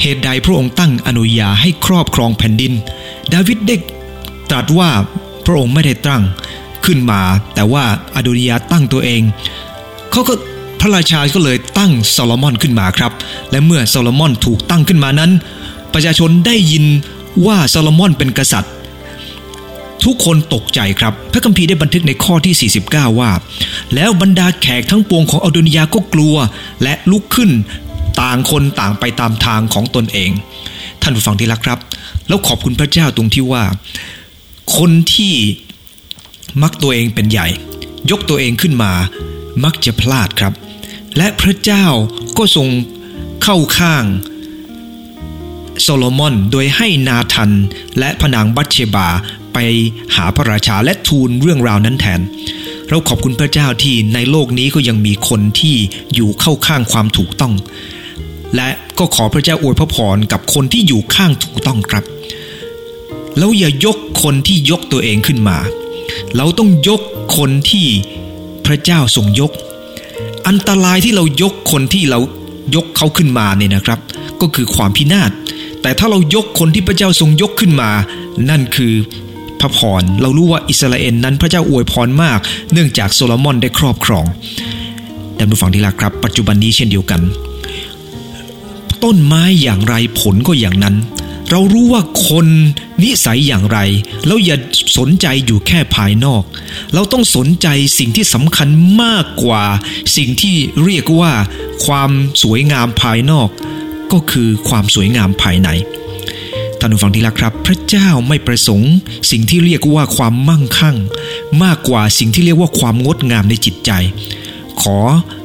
[0.00, 2.72] เหตุใดพระองค์ตั้งอนุญาให้ครอบครองแผ่นดิน
[3.32, 3.76] ดาวิดได้
[4.50, 4.90] ตรัสว่า
[5.46, 6.22] พระองค์ไม่ได้ตั้ง
[6.86, 7.20] ขึ้นมา
[7.54, 9.22] แต่ว่าอดนิยาตั้งตัวเอง
[10.10, 10.34] เขาก็
[10.80, 13.12] พระราชาก็เลยตั้งโซโลมอนขึ้นมาครับ
[13.50, 15.32] และเมื่อโซโลมอนถูกตั้งขึ้นมานั้น
[15.96, 16.84] ประชาชนได้ยิน
[17.46, 18.72] ว่าโซโลมอนเป็นกษัตริย์
[20.04, 23.30] ทุกคนตกใจครับ พระคัมภีร์ได้บันทึกในข้อที่ 49 ว่า
[23.94, 26.36] แล้วบรรดาแขกทั้งปวงของอโดนิยาก็กลัว
[26.82, 27.50] และลุกขึ้น
[28.20, 30.30] ต่างคนต่างไปตามทางของตนเอง
[31.02, 31.78] ท่านผู้ฟังที่รักครับ
[32.28, 33.64] แล้วขอบคุณพระเจ้าตรงที่ว่า
[34.76, 35.34] คนที่
[36.62, 37.48] มักตัวเองเป็นใหญ่
[38.10, 38.92] ยกตัวเองขึ้นมา
[39.64, 40.52] มักจะพลาดครับ
[41.16, 41.86] และพระเจ้า
[42.38, 42.68] ก็ทรง
[43.42, 44.04] เข้าข้าง
[45.82, 47.50] โซโลมอนโดยให้นาทัน
[47.98, 49.08] และพนางบัตเชบา
[49.54, 49.58] ไป
[50.14, 52.20] หาพระราชาและทูลเรื่องราวนั้นแทน
[52.88, 55.76] เราขอบคุณพระเจ้าที่ในโลกนี้ก็ยังมีคนที่
[56.14, 57.54] อยู่เข้าข้างความถูกต้อง
[58.56, 62.04] และก็ขอพระเจ้าอวยพระพรกับคนที่อยู่ข้างถูกต้องครับ
[63.38, 65.58] แล้วอย่ายกคนที่ยกตัวเองขึ้นมา
[66.36, 67.00] เราต้องยก
[67.36, 67.86] คนที่
[68.66, 69.52] พระเจ้าทรงยก
[70.48, 72.20] อันตรายที่เรายกคนที่เรา
[72.74, 73.98] ยกเขาขึ้นมาเนี่ยนะครับ
[74.42, 75.30] ก็คือความพินาศ
[75.82, 77.90] แต่ถ้าเรายกคนที่พระเจ้าทรงยกขึ้นมา
[78.50, 78.94] นั่นคือ
[79.60, 82.38] พระพร เรารู้ว่าอิสราเอลนั้นพระเจ้าอวยพรมาก
[82.72, 84.24] เนื่องจากโซโลมอนได้ครอบครอง
[85.38, 87.20] ท่านผู้ฟังที่รักครับ ปัจจุบันนี้เช่นเดียวกัน
[89.04, 90.96] ต้นไม้อย่างไรผลก็อย่างนั้น
[91.50, 92.46] เรารู้ว่าคน
[93.02, 93.78] นิสัยอย่างไร
[94.26, 94.56] แล้วอย่า
[94.98, 96.42] สนใจอยู่แค่ภายนอก
[96.94, 97.66] เราต้องสนใจ
[97.98, 98.68] สิ่งที่สำคัญ
[99.02, 99.64] มากกว่า
[100.16, 101.32] สิ่งที่เรียกว่า
[101.84, 102.10] ความ
[102.42, 103.48] สวยงามภายนอก
[104.12, 105.68] ก็คือความสวยงามภายใน
[106.78, 108.92] ท่านผู้ฟังที่รักครับ พระเจ้าไม่ประสงค์
[109.30, 110.96] สิ่งที่เรียกว่าความมั่งคั่ง
[111.62, 113.90] มากกว่าสิ่งที่เรียกว่าความงดงามในจิตใจ
[114.82, 114.98] ขอ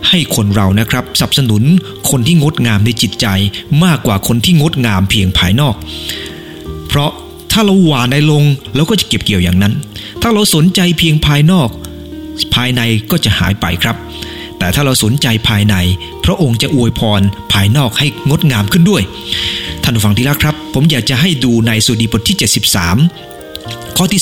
[0.09, 1.63] ให้คนเรานะครับสนับสนุน
[2.09, 3.27] คนที่งดงามในจิตใจ
[3.83, 5.75] มากกว่าคนที่งดงามเพียงภายนอก
[6.87, 7.11] เพราะ
[7.51, 8.43] ถ้าเราหวานในลง
[8.75, 9.73] เราก็จะเก็บเกี่ยวอย่างนั้น
[10.21, 11.69] ถ้าเราสนใจเพียงภายนอก
[12.55, 13.95] ภายในก็จะหายไปครับ
[14.61, 15.75] แต่ถ้าเราสนใจภายใน
[16.25, 17.21] พระองค์จะอวยพร
[17.53, 19.03] ภายนอกให้งดงามขึ้นด้วย
[19.83, 22.37] ท่านผู้ฟังที่รักครับ ผมอยากจะให้ดูในสุดีบทที่
[23.17, 24.21] 73 ข้อที่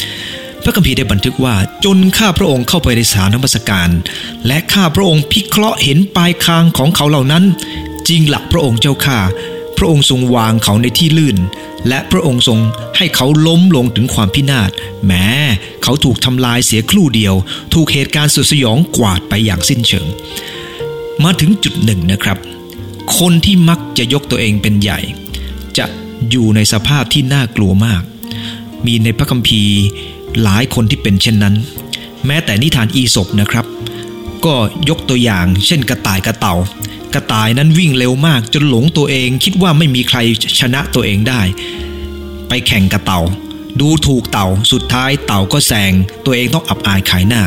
[0.00, 3.90] 17 พระคัมภีร์ได้บันทึกว่า จนข้าพระองค์เข้าไปในสถานนมัสการ
[4.46, 7.44] และข้าพระองค์พิเคราะห์เห็นปลายคางของเขาเหล่านั้น
[8.08, 9.18] จริงหลักพระองค์เจ้าข้า
[9.78, 11.38] พระองค์ทรงวางเขาในที่ลื่น
[11.88, 12.58] และพระองค์ทรง
[12.96, 14.70] ให้เขาล้มลงถึงความพินาศ
[15.06, 15.26] แม้
[15.82, 17.34] เขาถูกทำลายเสียครู่เดียว
[17.74, 20.06] ถูกเหตุการณ์สุดสยองกวาดไปอย่างสิ้นเชิง
[21.24, 22.38] มาถึงจุดหนึ่งนะครับ
[23.18, 25.00] คนที่มักจะยกตัวเองเป็นใหญ่
[25.78, 25.86] จะ
[26.30, 28.02] อยู่ในสภาพที่น่ากลัวมาก
[28.86, 29.76] มีในพระคัมภีร์
[30.42, 31.54] หลายคนที่เป็นเช่นนั้น
[32.26, 33.66] แม้แต่นิทานอีศบนะครับ
[34.44, 34.54] ก็
[34.88, 36.54] ยกตัวอย่างเช่นกระต่ายกระเต่า
[37.16, 40.18] ระต่ายนั้นวิ่งเร็วมากจนหลงตัวเอง คิดว่าไม่มีใคร
[40.60, 41.40] ชนะตัวเองได้
[42.48, 43.20] ไปแข่งกระเต่า
[43.80, 45.92] ดูถูกเต่าสุดท้ายเต่าก็แซง
[46.24, 47.42] ตัวเองต้องอับอายขายหน้า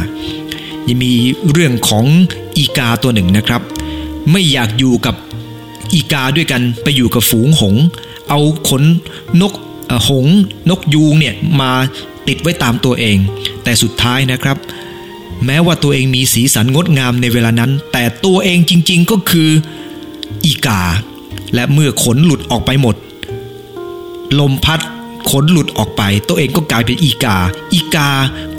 [0.88, 1.14] ยังมี
[1.52, 2.06] เรื่องของ
[2.58, 3.62] อีกาตัวหนึ่งนะครับ
[4.32, 5.16] ไม่อยากอยู่กับ
[5.94, 7.76] อีกาด้วยกันไปอยู่กับฝูงหง
[8.30, 8.84] เอาขน
[9.42, 9.54] นก
[10.08, 10.26] หง
[10.70, 11.72] นกยูงเนี่ยมา
[12.28, 13.18] ติดไว้ตามตัวเอง
[13.64, 14.58] แต่สุดท้ายนะครับ
[15.46, 19.50] แม้ว่าตัวเองมีสีสันงดงามในเวลานั้น แต่ตัวเองจริงๆก็คือ
[20.46, 20.82] อีกา
[21.54, 22.96] และเมื่อขนหลุดออกไปหมด
[24.40, 24.80] ลมพัด
[25.30, 27.38] ขนหลุดออกไป ตัวเองก็กลายเป็นอีกา
[27.74, 28.10] อีกา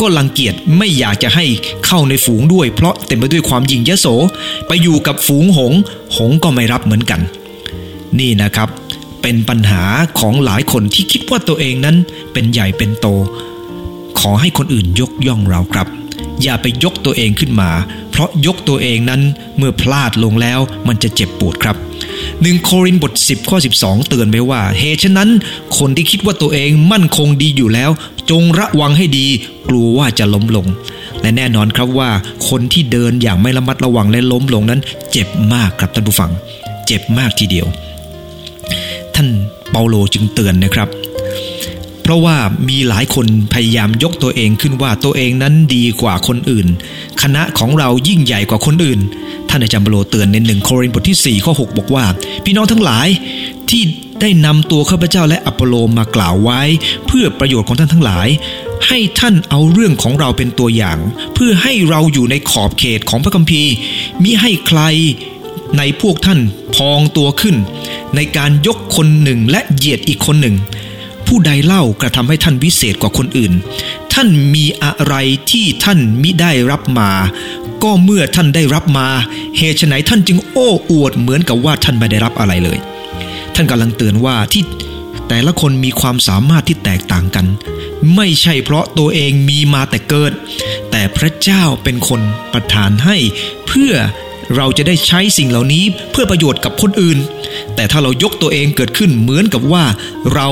[0.01, 1.45] ก็รังเกียจไม่อยากจะให้
[1.87, 4.07] เข้าในฝูงด้วย เพราะเต็มไปด้วยความยิงยโส
[4.67, 5.73] ไปอยู่กับฝูงหง
[6.17, 7.21] หงก็ไม่รับเหมือนกัน
[8.19, 8.69] นี่นะครับ
[9.23, 9.83] เป็นปัญหา
[10.19, 11.97] ของหลายคนที่คิดว่าตัวเองนั้น
[12.33, 13.07] เป็นใหญ่เป็นโต
[14.21, 15.87] ขอให้คนอื่นยกย่องเราครับ
[16.43, 17.71] อย่าไปยกตัวเองขึ้นมา
[18.11, 19.21] เพราะยกตัวเองนั้น
[19.59, 21.77] เมื่อพลาดลงแล้วมันจะเจ็บปวดครับ
[22.43, 25.31] หนึ่งโครินบท 10 ข้อ 12 เตือนไว้ว่า เหตุฉะนั้น
[25.79, 27.91] คนที่คิดว่าตัวเองมั่นคงดีอยู่แล้ว
[28.31, 29.27] จงระวังให้ดี
[29.69, 30.67] กลัวว่าจะล้มลง
[31.21, 32.11] และแน่นอนครับว่า
[32.49, 34.81] คนที่เดินอย่างไม่ระมัดระวังและล้มลงนั้น
[35.13, 36.31] เจ็บมากครับท่านผู้ฟัง
[36.87, 37.67] เจ็บมากทีเดียว
[39.15, 39.29] ท่าน
[39.71, 40.89] เปาโลจึงเตือนนะครับ
[42.11, 42.37] ราะว่า
[42.69, 46.67] มีหลายคนพยายามยกตัวเองขึ้นว่าตัวเองนั้นดีกว่าคนอื่น
[47.23, 49.01] คณะของเรายิ่งใหญ่กว่าคนอื่น
[49.49, 52.05] ท่านอาจารย์เปโลเตือนในหนึ่งโครินธ์บทที่4ข้อ6บอกว่า
[52.45, 53.09] พี่น้องทั้งหลาย
[53.71, 53.83] ที่
[54.21, 56.63] ได้นำตัวข้าพเจ้าและอัปโปโลมากล่าวไว้
[57.07, 58.29] เพื่อประโยชน์ของท่านทั้งหลาย
[58.87, 60.99] ให้ท่านเอาเรื่องของเราเป็นตัวอย่าง
[61.35, 63.73] เพื่อให้เราอยู่ในขอบเขตของพระคัมภีร์
[64.23, 64.81] มิให้ใคร
[65.79, 66.41] ในพวกท่าน
[66.75, 67.57] พองตัวขึ้น
[68.17, 70.57] ในการยกคนหนึ่งและเหยียดอีกคนหนึ่ง
[71.35, 73.53] ผู้ใดเล่ากระทำให้ท่านวิเศษกว่าคนอื่น
[74.13, 75.15] ท่านมีอะไร
[75.51, 77.11] ที่ท่านมิได้รับมา
[77.83, 79.09] ก็เมื่อท่านได้รับมา
[79.57, 82.79] เหตุไฉนท่านจึงโอ้อวดเหมือนกับว่าท่านไม่ได้รับอะไรเลย
[83.55, 84.63] ท่านกำลังเตือนว่าที่
[85.29, 87.47] แต่ละคนมีความสามารถที่แตกต่างกัน
[88.17, 90.33] ไม่ใช่เพราะตัวเองมีมาแต่เกิด
[90.91, 92.21] แต่พระเจ้าเป็นคน
[92.53, 93.17] ประทานให้
[93.67, 93.95] เพื่อ
[94.57, 97.19] เราจะได้ใช้สิ่งเหล่านี้เพื่อประโยชน์กับคนอื่น
[97.75, 99.85] แต่ถ้าเรายกตัวเองเกิดขึ้นเหมือนกับว่า
[100.35, 100.49] เรา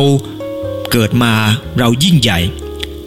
[0.92, 1.32] เกิดมา
[1.78, 2.38] เรายิ่งใหญ่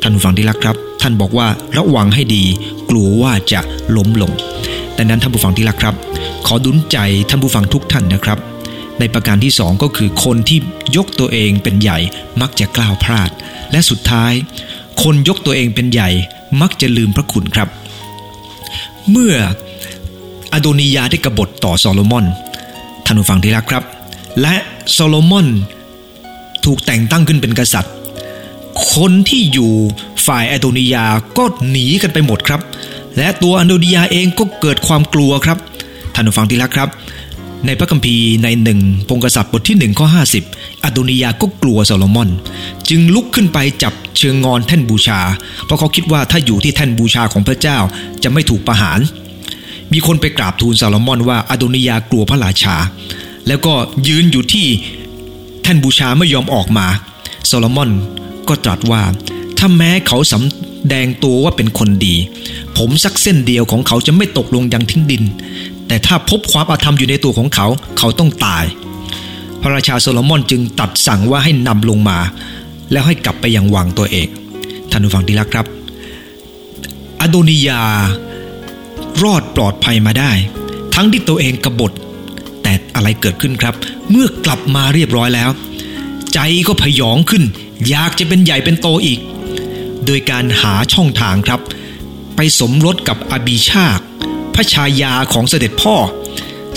[0.02, 2.44] ท่านฟังที่รักครับ ท่านบอกว่าระวังให้ดี
[2.90, 3.62] กลัวว่าจะ
[3.96, 4.32] ล้มลง
[4.98, 5.96] ดังนั้นท่านผู้ฟังที่รักครับ
[6.48, 6.98] ขอดุลใจ
[7.30, 8.40] ท่านผู้ฟังทุกท่านนะครับ
[9.00, 10.60] ในประการที่สองก็คือคนที่
[10.96, 12.00] ยกตัวเองเป็นใหญ่
[12.42, 13.30] มักจะกล้าวพลาด
[13.72, 14.34] และสุดท้าย
[15.04, 16.10] คนยกตัวเองเป็นใหญ่
[16.62, 17.70] มักจะลืมพระคุณครับ
[19.10, 19.36] เมื่อ
[20.54, 22.26] อโดนิยาได้กบฏต่อโซโลมอน
[23.06, 23.84] ท่านผู้ฟังที่รักครับ
[24.42, 24.56] และ
[24.92, 25.48] โซโลมอน
[26.66, 27.94] ถูกแต่งตั้งขึ้นเป็นกษัตริย์
[28.94, 29.72] คนที่อยู่
[30.26, 31.06] ฝ่ายอโดนิยา
[31.38, 32.62] ก็หนีกันไปหมดครับ
[33.18, 35.58] และตัวอโดนิยาเองก็เกิดความกลัวครับ
[36.14, 36.90] ท่านผู้ฟังที่รักครับ
[37.66, 40.44] ในพระคัมภีร์ในหนึ่งพงกษัตริย์บทที่หนึ่งข้อห้าสิบ
[40.84, 42.30] อโดนิยาก็กลัวโซโลมอน
[42.90, 45.20] จึงลุกขึ้นไปจับเชิงงอนแท่นบูชา
[45.66, 47.78] เพราะเขาคิดว่าถ้าอยู่ที่แท่นบูชาของพระเจ้า
[48.24, 49.00] จะไม่ถูกประหาร
[49.94, 52.76] มีคนไปกราบทูลซาโลมอนว่าอโดนิยากลัวพระราชา
[53.48, 53.74] แล้วก็
[54.08, 54.68] ยืนอยู่ที่
[55.66, 56.88] ท่านบูชาไม่ยอมออกมา
[57.48, 57.90] โซโลมอน
[58.48, 59.04] ก็ตรัสว่า
[59.58, 62.16] ถ้าแม้เขาสำแดงตัวว่าเป็นคนดี
[62.78, 65.24] ผมสักเส้นเดียวของเขาจะไม่ตกลงยังทิ้งดิน
[65.88, 68.66] แต่ถ้าพบความอาธรรมอยู่ในตัวของเขาเขาต้องตาย
[69.62, 72.18] พระราชาโซโลมอนจึงตัดสั่งว่าให้นำลงมา
[72.92, 74.28] แล้วให้กลับไปยังวังตัวเอง
[74.92, 75.66] ท่านผู้ฟังที่รักครับ
[77.20, 77.84] อโดนิยา
[79.24, 80.32] รอดปลอดภัยมาได้
[80.96, 81.92] ทั้งที่ตัวเองกบฏ
[82.72, 83.76] แต่อะไรเกิดขึ้นครับ
[84.10, 85.50] เมื่อกลับมาเรียบร้อยแล้ว
[86.34, 87.44] ใจก็พยองขึ้น
[87.90, 89.20] อยากจะเป็นใหญ่เป็นโตอีก
[90.06, 91.60] โดยการหาช่องทางครับ
[92.36, 94.00] ไปสมรสกับอบีชาค
[94.56, 95.96] พระชายาของเสด็จพ่อ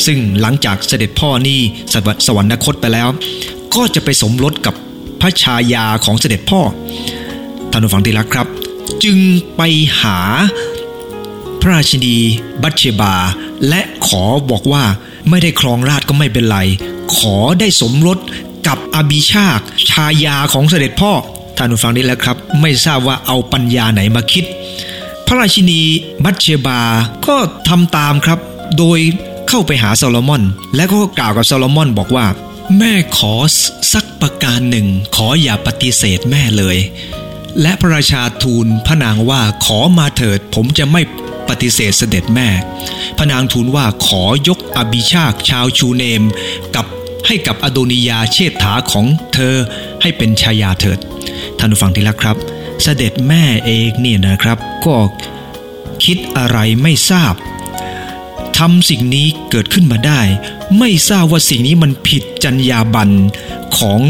[0.06, 1.60] ซึ่งหลังจากเสด็จพ่อนี่
[2.26, 3.08] สวรรคตไปแล้ว
[3.74, 4.74] ก็จะไปสมรสกับ
[5.20, 6.60] พระชายาของเสด็จพ่อ
[7.70, 8.46] ท่านผู้ฟังที่รักครับ
[9.04, 9.18] จึง
[9.56, 9.62] ไป
[10.00, 10.18] หา
[11.60, 12.16] พระราชินี
[12.62, 13.14] บัตเชบา
[13.68, 14.84] และขอบอกว่า
[15.30, 16.58] ไม่ได้ครองราชก็ไม่เป็นไร
[17.16, 18.18] ขอได้สมรส
[18.66, 19.60] กับอบิชาค
[19.90, 21.12] ชายาของเสด็จพ่อ
[21.56, 24.44] ท่านผู้ฟังนี้แล้วครับ ไม่ทราบว่าเอาปัญญาไหนมาคิด
[25.26, 25.80] พระราชินี
[26.24, 26.80] บัตเชบา
[27.26, 27.36] ก็
[27.68, 28.38] ทำตามครับ
[28.78, 28.98] โดย
[29.48, 30.42] เข้าไปหาโซโลมอน
[30.76, 32.26] และก็กล่าวกับโซโลมอนบอกว่า
[32.78, 33.34] แม่ขอ
[33.92, 36.76] สักประการหนึ่ง ขออย่าปฏิเสธแม่เลย
[37.60, 41.02] และพระราชาทูลพระนางว่าขอมาเถิดผมจะไม่
[41.48, 42.48] ปฏิเสธเสด็จแม่
[43.16, 46.22] พระนางทูลว่าขอยกอบิชาคชาวชูเนม
[46.74, 46.86] กับ
[47.26, 49.54] ให้กับอโดนิยาเชษฐาของเธอ
[50.02, 50.98] ให้เป็นชายาเถิด
[51.58, 52.36] ท่านผู้ฟังที่รักครับ
[52.82, 54.96] เสด็จแม่เองเนี่ยนะครับ ก็
[56.04, 57.34] คิดอะไรไม่ทราบ
[58.58, 60.20] ทำสิ่งนี้เกิดขึ้นมาได้
[60.78, 63.14] ไม่ทราบว่าสิ่งนี้มันผิดจรรยาบรรณ
[63.78, 64.00] ของ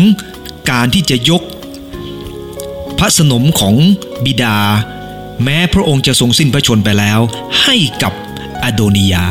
[0.71, 1.43] การที่จะยก
[2.99, 3.75] พระสนมของ
[4.25, 4.57] บิดา
[5.43, 7.21] แม้พระองค์จะทรงสิ้นพระชนไปแล้ว
[7.63, 8.13] ให้กับ
[8.63, 9.25] อโดนิยา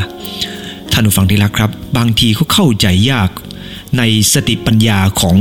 [0.92, 3.30] ท่านผู้ฟังที่รักครับ บางทีเขาเข้าใจยาก
[3.98, 4.02] ใน
[4.34, 5.38] สติปัญญาของ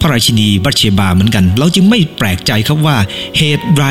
[0.00, 2.96] พระราชินีบัตเชบาเหมือนกัน เราจึงไม่แปลกใจครับว่า
[3.36, 3.84] เหตุไร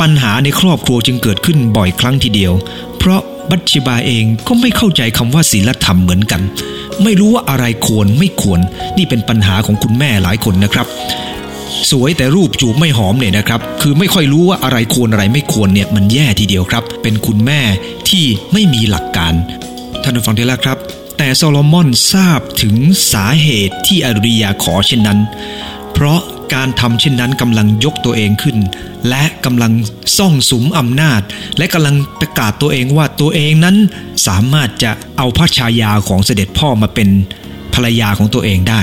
[0.00, 2.52] ปัญหาในครอบครัวจึงเกิดขึ้นบ่อยครั้งทีเดียว
[2.98, 6.42] เพราะบัตเชบาเองก็ไม่เข้าใจคำว่าศีลธรรมเหมือนกัน
[7.02, 8.60] ไม่รู้ว่าอะไรควรไม่ควร
[8.96, 10.86] นี่เป็นปัญหาของคุณแม่หลายคนนะครับ
[11.90, 17.60] สวยแต่รูปจูบไม่หอมเนี่ยนะครับ คือไม่ค่อยรู้ว่าอะไรควรอะไรไม่ควรเนี่ยมันแย่ทีเดียวครับ เป็นคุณแม่
[18.08, 19.34] ที่ไม่มีหลักการ
[20.02, 20.78] ท่านผู้ฟังที่รักครับ
[21.18, 22.76] แต่โซโลมอนทราบถึง
[23.12, 25.18] สาเหตุที่อริยาขอเช่นนั้น
[25.92, 26.20] เพราะ
[26.54, 28.56] การทำเช่นนั้นกำลังยกตัวเองขึ้น
[29.08, 29.72] และกำลัง
[30.18, 31.20] ซ่องสุมอำนาจ
[31.58, 33.76] และกำลังประกาศตัวเองว่าตัวเองนั้น
[34.26, 37.08] สามารถจะเอาพระชายาของเสด็จพ่อมาเป็น
[37.74, 38.82] ภรรยาของตัวเองได้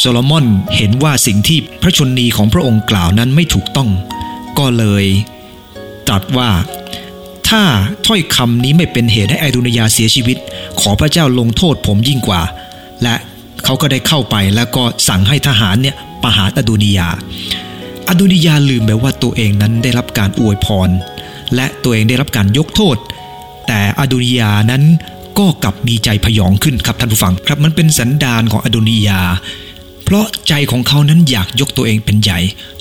[0.00, 3.88] โซโลมอนเห็นว่าสิ่งที่พระชนนีของพระองค์กล่าวนั้นไม่ถูกต้อง
[4.58, 5.04] ก็เลย
[6.08, 6.50] ตรัสว่า
[7.48, 7.62] ถ้า
[8.06, 10.36] ถ้อยคำนี้ไม่เป็นเหตุให้ไอดุนยาเสียชีวิต
[10.80, 12.42] ขอพระเจ้าลงโทษผมยิ่งกว่า
[13.02, 13.14] และ
[13.64, 17.08] เขาก็ได้เข้าไปแล้วก็สั่งให้ทหารเนี่ยประหารอดุนิยา
[18.08, 20.88] อดุนิยาลืมไปว่าตัวเองนั้นได้รับการอวยพร
[21.54, 22.96] และตัวเองได้รับการยกโทษ
[23.66, 24.82] แต่อดุนิยานั้น
[25.38, 29.20] ก็กลับมีใจพยองขึ้นครับท่านผู้ฟังครับมันเป็นสันดานของอดุนิยา
[30.06, 32.40] เพราะใจของเขานั้นอยากยกตัวเองเป็นใหญ่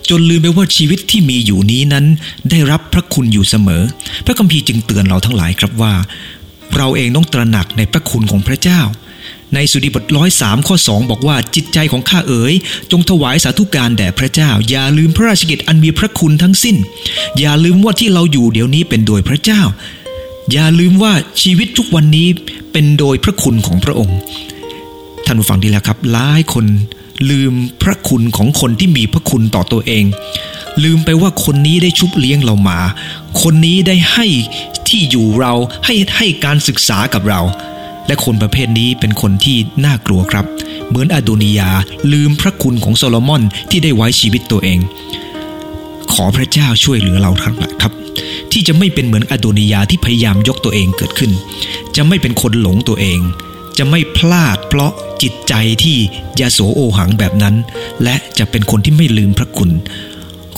[0.10, 2.06] จนลืมไปว่าชีวิตที่มีอยู่นี้นั้น
[2.50, 3.84] ได้รับพระคุณอยู่เสมอ
[4.26, 5.94] พระคัมภีร์จึงเตือนเราทั้งหลายครับว่า
[6.76, 8.82] เราเองต้องตระหนักในพระคุณของพระเจ้า
[9.54, 12.54] ในสุดีบทร้อยสามข้อสองบอกว่าจิตใจของข้าเอ๋ย
[12.92, 16.76] จงถวายสาธุการแด่พระเจ้า อย่าลืมพระราชกิจอันมีพระคุณทั้งสิ้น
[17.40, 19.62] อย่าลืมว่าที่เราอยู่เดี๋ยวนี้เป็นโดยพระเจ้า
[20.52, 22.28] อย่าลืมว่าชีวิตทุกวันนี้
[22.72, 24.18] เป็นโดยพระคุณของพระองค์
[25.26, 26.66] ท่านผู้ฟังดีแล้วครับหลายคน
[27.30, 30.06] ลืมพระคุณของคนที่มีพระคุณต่อตัวเอง
[30.84, 32.80] ลืมไปว่าคนนี้ได้ชุบเลี้ยงเรามา
[33.42, 34.28] คนนี้ได้ให้
[34.88, 35.54] ที่อยู่เรา
[35.86, 37.42] ให้ให้การศึกษากับเรา
[38.08, 40.46] และคนประเภทนี้เป็นคนที่น่ากลัวครับ
[40.88, 41.70] เหมือนอโดนิยา
[42.14, 44.80] ลืมพระคุณของโซโลมอนที่ได้ไว้ชีวิตตัวเอง
[46.14, 47.94] ขอพระเจ้าช่วยเหลือเราทั้งหลายครับ
[48.52, 51.32] ที่จะไม่เป็นเหมือนอโดนิยาที่พยายามยกตัวเองเกิดขึ้น
[51.96, 53.20] จะไม่เป็นคนหลงตัวเอง
[53.78, 55.98] จะไม่พลาดเพราะจิตใจที่
[56.40, 57.56] ยาโสโอหังแบบนั้น
[58.04, 59.72] และจะเป็นคนที่ไม่ลืมพระคุณ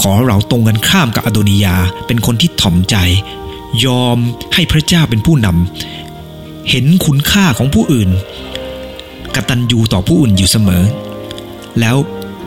[0.01, 1.75] ขอเราตรงกันข้ามกับอโดนิยา
[2.07, 2.95] เป็นคนที่ถ่อมใจ
[3.85, 4.17] ยอม
[4.53, 8.09] ให้พระเจ้าเป็นผู้นำเห็นคุณค่าของผู้อื่น
[9.35, 10.83] กตัญญูต่อผู้อื่นอยู่เสมอ
[11.79, 11.95] แล้ว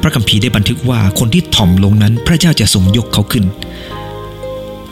[0.03, 3.45] พระคัมภีร์ได้บันทึกว่าคนที่ถ่อมลงนั้น พระเจ้าจะทรงยกเขาขึ้น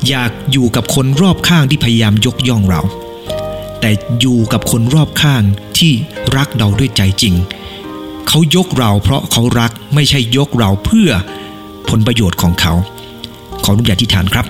[0.08, 2.82] อยากอยู่กับคนรอบข้างที่พยายามยกย่องเรา
[3.80, 5.42] แต่อยู่กับคนรอบข้าง
[5.78, 5.92] ที่
[6.36, 7.34] รักเราด้วยใจจริง
[8.28, 11.10] เขายกเราเพราะเขารักไม่ใช่ยกเราเพื่อ
[11.88, 12.72] ผลประโยชน์ของเขา
[13.64, 14.46] ขอรุญญาธิฐานครับ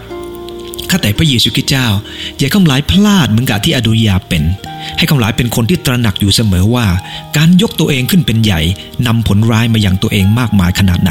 [0.90, 1.86] ข้าแต่พระเยซูคริสต์เจ้า
[2.38, 4.42] อย่าข้าหลายพลาดเหมือนกับที่อดุยาเป็น
[4.98, 6.86] ให้ข้าหลายเป็นคนที่ตระหนักอยู่เสมอว่า
[7.36, 8.60] การยกตัวเองขึ้นเป็นใหญ่
[9.06, 11.10] นำผลร้ายมาอย่างตัวเองมากมายขนาดไหน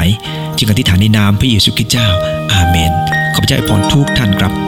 [0.58, 2.08] จึงอธิษฐานในนามพระเยซูคริสต์เจ้า
[2.52, 2.92] อาเมน
[3.34, 4.67] ขอบพระเจ้าอวยพรทุกท่านครับ